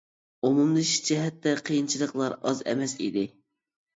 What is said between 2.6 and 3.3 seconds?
ئەمەس ئىدى.